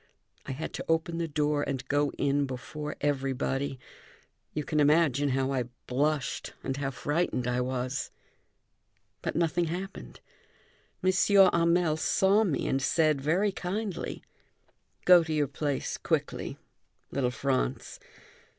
I 0.47 0.51
had 0.53 0.73
to 0.73 0.85
open 0.89 1.19
the 1.19 1.27
door 1.27 1.61
and 1.61 1.87
go 1.87 2.09
in 2.17 2.47
before 2.47 2.95
everybody. 3.01 3.77
You 4.51 4.63
can 4.63 4.79
imagine 4.79 5.29
how 5.29 5.51
I 5.51 5.65
blushed 5.85 6.53
and 6.63 6.75
how 6.77 6.89
frightened 6.89 7.45
I 7.47 7.61
was. 7.61 8.09
But 9.21 9.35
nothing 9.35 9.65
happened, 9.65 10.19
M. 11.03 11.11
Hamel 11.53 11.97
saw 11.97 12.43
me 12.43 12.65
and 12.65 12.81
said 12.81 13.21
very 13.21 13.51
kindly: 13.51 14.23
"Go 15.05 15.23
to 15.23 15.31
your 15.31 15.47
place 15.47 15.97
quickly, 15.97 16.57
little 17.11 17.29
Franz. 17.29 17.99